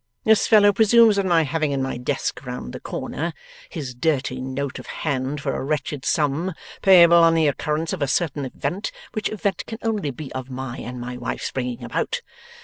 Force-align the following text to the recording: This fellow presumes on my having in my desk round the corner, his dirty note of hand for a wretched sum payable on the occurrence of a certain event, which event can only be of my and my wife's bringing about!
This 0.23 0.47
fellow 0.47 0.73
presumes 0.73 1.19
on 1.19 1.27
my 1.27 1.43
having 1.43 1.71
in 1.73 1.83
my 1.83 1.95
desk 1.97 2.43
round 2.43 2.73
the 2.73 2.79
corner, 2.79 3.33
his 3.69 3.93
dirty 3.93 4.41
note 4.41 4.79
of 4.79 4.87
hand 4.87 5.39
for 5.39 5.53
a 5.55 5.63
wretched 5.63 6.05
sum 6.05 6.55
payable 6.81 7.21
on 7.23 7.35
the 7.35 7.47
occurrence 7.47 7.93
of 7.93 8.01
a 8.01 8.07
certain 8.07 8.45
event, 8.45 8.91
which 9.13 9.29
event 9.29 9.63
can 9.67 9.77
only 9.83 10.09
be 10.09 10.33
of 10.33 10.49
my 10.49 10.77
and 10.79 10.99
my 10.99 11.17
wife's 11.17 11.51
bringing 11.51 11.83
about! 11.83 12.23